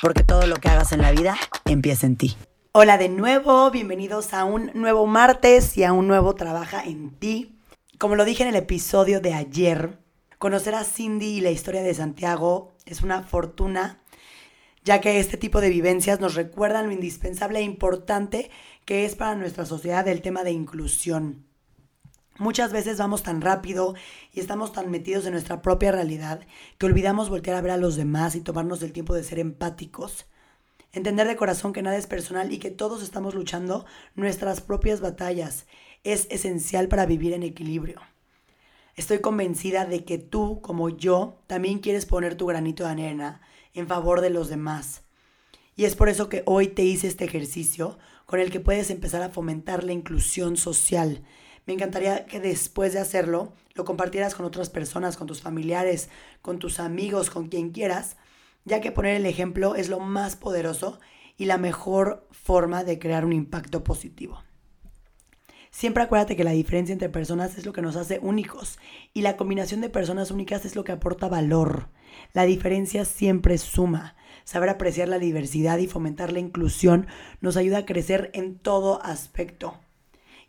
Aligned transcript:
porque 0.00 0.24
todo 0.24 0.46
lo 0.46 0.56
que 0.56 0.68
hagas 0.68 0.92
en 0.92 1.02
la 1.02 1.12
vida 1.12 1.36
empieza 1.64 2.06
en 2.06 2.16
ti. 2.16 2.36
Hola 2.72 2.98
de 2.98 3.08
nuevo, 3.08 3.70
bienvenidos 3.70 4.34
a 4.34 4.44
un 4.44 4.70
nuevo 4.74 5.06
martes 5.06 5.76
y 5.76 5.84
a 5.84 5.92
un 5.92 6.06
nuevo 6.06 6.34
Trabaja 6.34 6.84
en 6.84 7.10
ti. 7.10 7.58
Como 7.98 8.14
lo 8.14 8.24
dije 8.24 8.44
en 8.44 8.50
el 8.50 8.56
episodio 8.56 9.20
de 9.20 9.34
ayer, 9.34 9.98
conocer 10.38 10.74
a 10.74 10.84
Cindy 10.84 11.38
y 11.38 11.40
la 11.40 11.50
historia 11.50 11.82
de 11.82 11.94
Santiago 11.94 12.76
es 12.86 13.02
una 13.02 13.22
fortuna, 13.22 14.00
ya 14.84 15.00
que 15.00 15.18
este 15.18 15.36
tipo 15.36 15.60
de 15.60 15.70
vivencias 15.70 16.20
nos 16.20 16.34
recuerdan 16.34 16.86
lo 16.86 16.92
indispensable 16.92 17.58
e 17.58 17.62
importante 17.62 18.50
que 18.84 19.04
es 19.04 19.16
para 19.16 19.34
nuestra 19.34 19.66
sociedad 19.66 20.06
el 20.06 20.22
tema 20.22 20.44
de 20.44 20.52
inclusión. 20.52 21.47
Muchas 22.38 22.72
veces 22.72 22.98
vamos 22.98 23.24
tan 23.24 23.40
rápido 23.40 23.96
y 24.32 24.38
estamos 24.38 24.72
tan 24.72 24.92
metidos 24.92 25.26
en 25.26 25.32
nuestra 25.32 25.60
propia 25.60 25.90
realidad 25.90 26.40
que 26.78 26.86
olvidamos 26.86 27.30
voltear 27.30 27.56
a 27.56 27.60
ver 27.60 27.72
a 27.72 27.76
los 27.76 27.96
demás 27.96 28.36
y 28.36 28.40
tomarnos 28.40 28.80
el 28.84 28.92
tiempo 28.92 29.12
de 29.12 29.24
ser 29.24 29.40
empáticos. 29.40 30.26
Entender 30.92 31.26
de 31.26 31.34
corazón 31.34 31.72
que 31.72 31.82
nada 31.82 31.96
es 31.96 32.06
personal 32.06 32.52
y 32.52 32.58
que 32.58 32.70
todos 32.70 33.02
estamos 33.02 33.34
luchando 33.34 33.86
nuestras 34.14 34.60
propias 34.60 35.00
batallas 35.00 35.66
es 36.04 36.28
esencial 36.30 36.86
para 36.86 37.06
vivir 37.06 37.32
en 37.32 37.42
equilibrio. 37.42 38.00
Estoy 38.94 39.18
convencida 39.18 39.84
de 39.84 40.04
que 40.04 40.18
tú, 40.18 40.60
como 40.60 40.90
yo, 40.90 41.40
también 41.48 41.80
quieres 41.80 42.06
poner 42.06 42.36
tu 42.36 42.46
granito 42.46 42.84
de 42.84 42.90
arena 42.90 43.40
en 43.74 43.88
favor 43.88 44.20
de 44.20 44.30
los 44.30 44.48
demás. 44.48 45.02
Y 45.74 45.86
es 45.86 45.96
por 45.96 46.08
eso 46.08 46.28
que 46.28 46.44
hoy 46.46 46.68
te 46.68 46.84
hice 46.84 47.08
este 47.08 47.24
ejercicio 47.24 47.98
con 48.26 48.38
el 48.38 48.52
que 48.52 48.60
puedes 48.60 48.90
empezar 48.90 49.22
a 49.22 49.30
fomentar 49.30 49.82
la 49.82 49.92
inclusión 49.92 50.56
social 50.56 51.24
me 51.68 51.74
encantaría 51.74 52.24
que 52.24 52.40
después 52.40 52.94
de 52.94 52.98
hacerlo 52.98 53.52
lo 53.74 53.84
compartieras 53.84 54.34
con 54.34 54.46
otras 54.46 54.70
personas, 54.70 55.18
con 55.18 55.26
tus 55.26 55.42
familiares, 55.42 56.08
con 56.40 56.58
tus 56.58 56.80
amigos, 56.80 57.28
con 57.28 57.48
quien 57.48 57.72
quieras, 57.72 58.16
ya 58.64 58.80
que 58.80 58.90
poner 58.90 59.16
el 59.16 59.26
ejemplo 59.26 59.74
es 59.74 59.90
lo 59.90 60.00
más 60.00 60.34
poderoso 60.34 60.98
y 61.36 61.44
la 61.44 61.58
mejor 61.58 62.26
forma 62.30 62.84
de 62.84 62.98
crear 62.98 63.26
un 63.26 63.34
impacto 63.34 63.84
positivo. 63.84 64.42
Siempre 65.70 66.02
acuérdate 66.02 66.36
que 66.36 66.42
la 66.42 66.52
diferencia 66.52 66.94
entre 66.94 67.10
personas 67.10 67.58
es 67.58 67.66
lo 67.66 67.74
que 67.74 67.82
nos 67.82 67.96
hace 67.96 68.18
únicos 68.18 68.78
y 69.12 69.20
la 69.20 69.36
combinación 69.36 69.82
de 69.82 69.90
personas 69.90 70.30
únicas 70.30 70.64
es 70.64 70.74
lo 70.74 70.84
que 70.84 70.92
aporta 70.92 71.28
valor. 71.28 71.90
La 72.32 72.44
diferencia 72.44 73.04
siempre 73.04 73.58
suma. 73.58 74.16
Saber 74.44 74.70
apreciar 74.70 75.08
la 75.08 75.18
diversidad 75.18 75.76
y 75.76 75.86
fomentar 75.86 76.32
la 76.32 76.38
inclusión 76.38 77.08
nos 77.42 77.58
ayuda 77.58 77.78
a 77.78 77.84
crecer 77.84 78.30
en 78.32 78.58
todo 78.58 79.02
aspecto. 79.02 79.78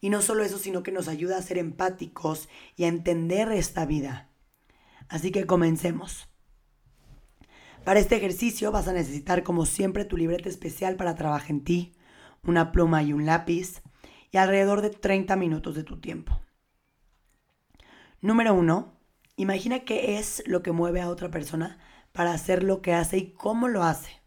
Y 0.02 0.10
no 0.10 0.22
solo 0.22 0.44
eso, 0.44 0.58
sino 0.58 0.84
que 0.84 0.92
nos 0.92 1.08
ayuda 1.08 1.38
a 1.38 1.42
ser 1.42 1.58
empáticos 1.58 2.48
y 2.76 2.86
a 2.86 2.88
entender 2.88 3.52
esta 3.52 3.86
vida. 3.86 4.30
Así 5.10 5.32
que 5.32 5.46
comencemos. 5.46 6.30
Para 7.84 8.00
este 8.00 8.16
ejercicio 8.16 8.72
vas 8.72 8.88
a 8.88 8.94
necesitar 8.94 9.44
como 9.44 9.66
siempre 9.66 10.06
tu 10.06 10.18
libreta 10.18 10.50
especial 10.50 10.96
para 10.96 11.16
trabajar 11.16 11.52
en 11.52 11.64
ti, 11.64 11.96
una 12.44 12.72
pluma 12.72 13.04
y 13.04 13.14
un 13.14 13.26
lápiz 13.26 13.82
y 14.32 14.38
alrededor 14.38 14.82
de 14.82 14.92
30 14.92 15.36
minutos 15.36 15.76
de 15.76 15.84
tu 15.84 16.00
tiempo. 16.00 16.40
Número 18.22 18.54
1. 18.54 18.94
Imagina 19.38 19.80
qué 19.80 20.20
es 20.20 20.44
lo 20.46 20.62
que 20.62 20.72
mueve 20.72 21.02
a 21.02 21.10
otra 21.10 21.32
persona 21.32 21.80
para 22.12 22.34
hacer 22.34 22.64
lo 22.64 22.82
que 22.82 22.94
hace 22.94 23.18
y 23.18 23.32
cómo 23.32 23.68
lo 23.68 23.84
hace. 23.84 24.22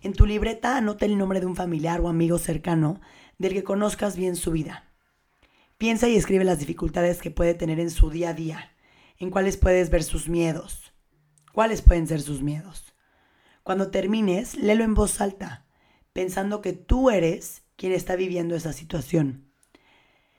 En 0.00 0.14
tu 0.14 0.26
libreta 0.26 0.76
anota 0.76 1.04
el 1.04 1.18
nombre 1.18 1.38
de 1.38 1.46
un 1.46 1.54
familiar 1.54 2.00
o 2.00 2.08
amigo 2.08 2.38
cercano 2.38 3.00
del 3.42 3.54
que 3.54 3.64
conozcas 3.64 4.16
bien 4.16 4.36
su 4.36 4.52
vida. 4.52 4.88
Piensa 5.76 6.08
y 6.08 6.16
escribe 6.16 6.44
las 6.44 6.60
dificultades 6.60 7.20
que 7.20 7.32
puede 7.32 7.54
tener 7.54 7.80
en 7.80 7.90
su 7.90 8.08
día 8.08 8.30
a 8.30 8.34
día, 8.34 8.70
en 9.18 9.30
cuáles 9.30 9.56
puedes 9.56 9.90
ver 9.90 10.04
sus 10.04 10.28
miedos. 10.28 10.94
¿Cuáles 11.52 11.82
pueden 11.82 12.06
ser 12.06 12.22
sus 12.22 12.40
miedos? 12.40 12.94
Cuando 13.64 13.90
termines, 13.90 14.54
léelo 14.54 14.84
en 14.84 14.94
voz 14.94 15.20
alta, 15.20 15.66
pensando 16.12 16.62
que 16.62 16.72
tú 16.72 17.10
eres 17.10 17.64
quien 17.76 17.92
está 17.92 18.14
viviendo 18.14 18.54
esa 18.54 18.72
situación. 18.72 19.50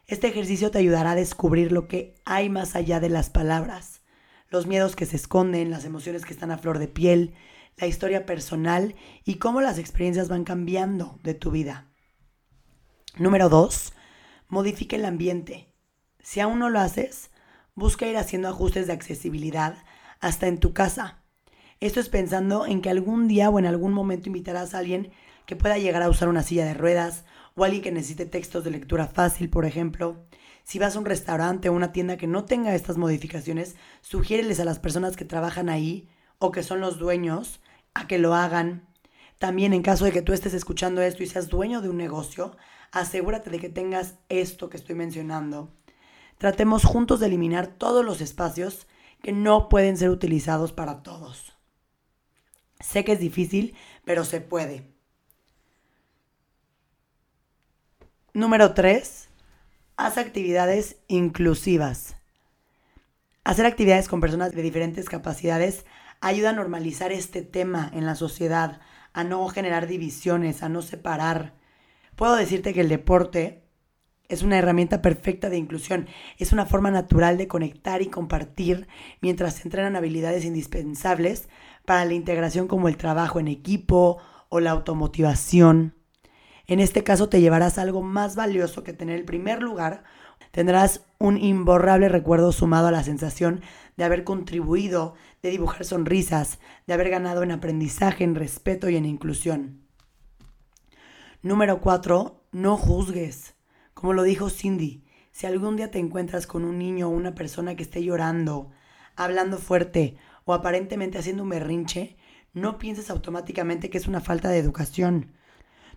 Este 0.07 0.27
ejercicio 0.27 0.71
te 0.71 0.79
ayudará 0.79 1.11
a 1.11 1.15
descubrir 1.15 1.73
lo 1.73 1.89
que 1.89 2.15
hay 2.23 2.49
más 2.49 2.73
allá 2.77 3.01
de 3.01 3.09
las 3.09 3.29
palabras, 3.29 4.01
los 4.49 4.65
miedos 4.65 4.95
que 4.95 5.05
se 5.05 5.17
esconden, 5.17 5.71
las 5.71 5.83
emociones 5.83 6.23
que 6.23 6.31
están 6.31 6.51
a 6.51 6.57
flor 6.57 6.79
de 6.79 6.87
piel, 6.87 7.33
la 7.75 7.87
historia 7.87 8.25
personal 8.25 8.95
y 9.25 9.35
cómo 9.35 9.59
las 9.59 9.77
experiencias 9.77 10.29
van 10.29 10.45
cambiando 10.45 11.19
de 11.21 11.33
tu 11.33 11.51
vida. 11.51 11.92
Número 13.15 13.47
2. 13.47 13.93
Modifica 14.47 14.95
el 14.95 15.05
ambiente. 15.05 15.67
Si 16.19 16.39
aún 16.39 16.57
no 16.57 16.71
lo 16.71 16.79
haces, 16.79 17.29
busca 17.75 18.07
ir 18.07 18.17
haciendo 18.17 18.47
ajustes 18.47 18.87
de 18.87 18.93
accesibilidad 18.93 19.77
hasta 20.19 20.47
en 20.47 20.57
tu 20.57 20.73
casa. 20.73 21.21
Esto 21.79 21.99
es 21.99 22.09
pensando 22.09 22.65
en 22.65 22.81
que 22.81 22.89
algún 22.89 23.27
día 23.27 23.51
o 23.51 23.59
en 23.59 23.67
algún 23.67 23.93
momento 23.93 24.29
invitarás 24.29 24.73
a 24.73 24.79
alguien 24.79 25.11
que 25.45 25.55
pueda 25.55 25.77
llegar 25.77 26.01
a 26.01 26.09
usar 26.09 26.27
una 26.27 26.41
silla 26.41 26.65
de 26.65 26.73
ruedas 26.73 27.23
o 27.53 27.63
alguien 27.63 27.83
que 27.83 27.91
necesite 27.91 28.25
textos 28.25 28.63
de 28.63 28.71
lectura 28.71 29.05
fácil, 29.05 29.47
por 29.47 29.65
ejemplo. 29.65 30.25
Si 30.63 30.79
vas 30.79 30.95
a 30.95 30.99
un 30.99 31.05
restaurante 31.05 31.69
o 31.69 31.73
una 31.73 31.91
tienda 31.91 32.17
que 32.17 32.25
no 32.25 32.45
tenga 32.45 32.73
estas 32.73 32.97
modificaciones, 32.97 33.75
sugiéreles 34.01 34.59
a 34.59 34.65
las 34.65 34.79
personas 34.79 35.15
que 35.15 35.25
trabajan 35.25 35.69
ahí 35.69 36.09
o 36.39 36.51
que 36.51 36.63
son 36.63 36.79
los 36.79 36.97
dueños 36.97 37.61
a 37.93 38.07
que 38.07 38.17
lo 38.17 38.33
hagan. 38.33 38.87
También 39.37 39.73
en 39.73 39.83
caso 39.83 40.05
de 40.05 40.11
que 40.11 40.23
tú 40.23 40.33
estés 40.33 40.55
escuchando 40.55 41.03
esto 41.03 41.21
y 41.21 41.27
seas 41.27 41.49
dueño 41.49 41.81
de 41.81 41.89
un 41.89 41.97
negocio, 41.97 42.55
asegúrate 42.93 43.49
de 43.49 43.59
que 43.59 43.69
tengas 43.69 44.15
esto 44.29 44.69
que 44.69 44.77
estoy 44.77 44.95
mencionando. 44.95 45.73
Tratemos 46.37 46.85
juntos 46.85 47.19
de 47.19 47.25
eliminar 47.25 47.67
todos 47.67 48.05
los 48.05 48.21
espacios 48.21 48.87
que 49.21 49.31
no 49.33 49.67
pueden 49.67 49.97
ser 49.97 50.09
utilizados 50.09 50.71
para 50.71 51.01
todos. 51.01 51.57
Sé 52.79 53.03
que 53.03 53.13
es 53.13 53.19
difícil, 53.19 53.75
pero 54.05 54.23
se 54.23 54.41
puede. 54.41 54.93
Número 58.33 58.73
3. 58.73 59.29
Haz 59.97 60.17
actividades 60.17 60.97
inclusivas. 61.07 62.15
Hacer 63.43 63.65
actividades 63.65 64.07
con 64.07 64.21
personas 64.21 64.53
de 64.53 64.61
diferentes 64.61 65.09
capacidades 65.09 65.85
ayuda 66.21 66.51
a 66.51 66.53
normalizar 66.53 67.11
este 67.11 67.41
tema 67.41 67.89
en 67.93 68.05
la 68.05 68.15
sociedad, 68.15 68.81
a 69.13 69.23
no 69.23 69.47
generar 69.49 69.87
divisiones, 69.87 70.61
a 70.61 70.69
no 70.69 70.81
separar 70.81 71.62
puedo 72.15 72.35
decirte 72.35 72.73
que 72.73 72.81
el 72.81 72.89
deporte 72.89 73.63
es 74.29 74.41
una 74.41 74.57
herramienta 74.57 75.01
perfecta 75.01 75.49
de 75.49 75.57
inclusión. 75.57 76.07
Es 76.37 76.51
una 76.51 76.65
forma 76.65 76.91
natural 76.91 77.37
de 77.37 77.47
conectar 77.47 78.01
y 78.01 78.07
compartir 78.07 78.87
mientras 79.21 79.55
se 79.55 79.63
entrenan 79.67 79.95
habilidades 79.95 80.45
indispensables 80.45 81.49
para 81.85 82.05
la 82.05 82.13
integración 82.13 82.67
como 82.67 82.87
el 82.87 82.97
trabajo 82.97 83.39
en 83.39 83.47
equipo 83.47 84.17
o 84.49 84.59
la 84.59 84.71
automotivación. 84.71 85.95
En 86.65 86.79
este 86.79 87.03
caso 87.03 87.27
te 87.27 87.41
llevarás 87.41 87.77
algo 87.77 88.01
más 88.01 88.35
valioso 88.35 88.83
que 88.83 88.93
tener 88.93 89.17
el 89.17 89.25
primer 89.25 89.61
lugar. 89.61 90.03
Tendrás 90.51 91.05
un 91.19 91.37
imborrable 91.37 92.07
recuerdo 92.09 92.51
sumado 92.51 92.87
a 92.87 92.91
la 92.91 93.03
sensación 93.03 93.61
de 93.97 94.05
haber 94.05 94.23
contribuido, 94.23 95.15
de 95.41 95.49
dibujar 95.49 95.83
sonrisas, 95.83 96.59
de 96.87 96.93
haber 96.93 97.09
ganado 97.09 97.43
en 97.43 97.51
aprendizaje, 97.51 98.23
en 98.23 98.35
respeto 98.35 98.89
y 98.89 98.95
en 98.95 99.05
inclusión. 99.05 99.82
Número 101.43 101.81
4. 101.81 102.41
No 102.53 102.77
juzgues. 102.77 103.55
Como 103.93 104.13
lo 104.13 104.23
dijo 104.23 104.49
Cindy, 104.49 105.03
si 105.33 105.45
algún 105.45 105.75
día 105.75 105.91
te 105.91 105.99
encuentras 105.99 106.47
con 106.47 106.63
un 106.63 106.79
niño 106.79 107.09
o 107.09 107.11
una 107.11 107.35
persona 107.35 107.75
que 107.75 107.83
esté 107.83 108.01
llorando, 108.01 108.71
hablando 109.17 109.57
fuerte 109.57 110.15
o 110.45 110.53
aparentemente 110.53 111.17
haciendo 111.17 111.43
un 111.43 111.49
berrinche, 111.49 112.15
no 112.53 112.77
pienses 112.77 113.09
automáticamente 113.09 113.89
que 113.89 113.97
es 113.97 114.07
una 114.07 114.21
falta 114.21 114.47
de 114.51 114.57
educación. 114.57 115.33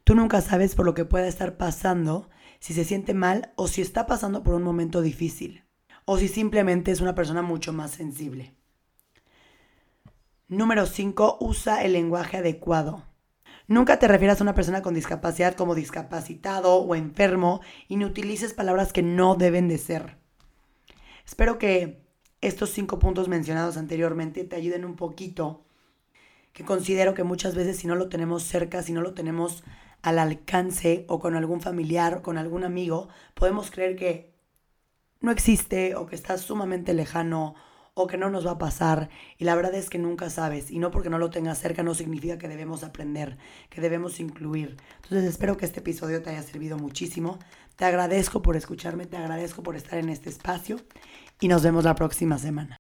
Tú 0.03 0.17
nunca 0.17 0.41
sabes 0.41 0.75
por 0.75 0.85
lo 0.85 0.95
que 0.95 1.05
pueda 1.05 1.29
estar 1.29 1.57
pasando, 1.57 2.29
si 2.59 2.75
se 2.75 2.85
siente 2.85 3.15
mal 3.15 3.53
o 3.55 3.69
si 3.69 3.83
está 3.83 4.05
pasando 4.09 4.43
por 4.43 4.55
un 4.55 4.65
momento 4.65 5.01
difícil, 5.01 5.63
o 6.07 6.19
si 6.19 6.27
simplemente 6.27 6.91
es 6.91 7.01
una 7.01 7.15
persona 7.15 7.43
mucho 7.43 7.73
más 7.73 7.93
sensible. 7.93 8.57
Número 10.49 10.87
5. 10.87 11.39
Usa 11.41 11.85
el 11.85 11.93
lenguaje 11.93 12.39
adecuado. 12.39 13.06
Nunca 13.69 13.99
te 13.99 14.07
refieras 14.07 14.41
a 14.41 14.45
una 14.45 14.55
persona 14.55 14.81
con 14.81 14.95
discapacidad 14.95 15.55
como 15.55 15.75
discapacitado 15.75 16.77
o 16.77 16.95
enfermo 16.95 17.61
y 17.89 17.97
no 17.97 18.07
utilices 18.07 18.55
palabras 18.55 18.93
que 18.93 19.03
no 19.03 19.35
deben 19.35 19.67
de 19.69 19.79
ser. 19.79 20.19
Espero 21.27 21.59
que 21.59 22.07
estos 22.41 22.71
cinco 22.71 23.01
puntos 23.01 23.27
mencionados 23.29 23.77
anteriormente 23.77 24.45
te 24.45 24.55
ayuden 24.55 24.85
un 24.85 24.95
poquito, 24.95 25.65
que 26.53 26.65
considero 26.65 27.15
que 27.15 27.25
muchas 27.25 27.57
veces 27.57 27.79
si 27.79 27.89
no 27.89 27.97
lo 27.97 28.09
tenemos 28.09 28.45
cerca, 28.45 28.83
si 28.83 28.93
no 28.93 29.01
lo 29.01 29.15
tenemos 29.15 29.65
al 30.03 30.21
alcance 30.21 31.05
o 31.09 31.19
con 31.19 31.35
algún 31.35 31.61
familiar 31.61 32.15
o 32.15 32.23
con 32.23 32.39
algún 32.39 32.63
amigo, 32.63 33.09
podemos 33.35 33.73
creer 33.73 33.97
que 33.97 34.33
no 35.21 35.33
existe 35.33 35.97
o 35.97 36.07
que 36.07 36.15
está 36.15 36.39
sumamente 36.39 36.95
lejano 36.95 37.57
o 37.99 38.07
que 38.07 38.19
no 38.19 38.29
nos 38.29 38.47
va 38.47 38.53
a 38.53 38.59
pasar. 38.59 39.09
Y 39.39 39.45
la 39.45 39.55
verdad 39.57 39.75
es 39.75 39.89
que 39.89 39.99
nunca 39.99 40.29
sabes. 40.29 40.71
Y 40.71 40.79
no 40.79 40.91
porque 40.91 41.09
no 41.09 41.19
lo 41.19 41.31
tengas 41.31 41.59
cerca 41.59 41.83
no 41.83 41.95
significa 41.95 42.37
que 42.37 42.47
debemos 42.47 42.85
aprender, 42.85 43.39
que 43.71 43.81
debemos 43.81 44.21
incluir. 44.21 44.77
Entonces 44.97 45.25
espero 45.25 45.57
que 45.57 45.65
este 45.65 45.81
episodio 45.81 46.23
te 46.23 46.29
haya 46.29 46.43
servido 46.43 46.77
muchísimo. 46.77 47.39
Te 47.75 47.87
agradezco 47.87 48.43
por 48.43 48.55
escucharme, 48.55 49.07
te 49.07 49.17
agradezco 49.17 49.63
por 49.63 49.77
estar 49.77 49.99
en 49.99 50.11
este 50.11 50.29
espacio 50.29 50.77
y 51.41 51.49
nos 51.49 51.63
vemos 51.63 51.85
la 51.85 51.95
próxima 51.95 52.39
semana. 52.39 52.75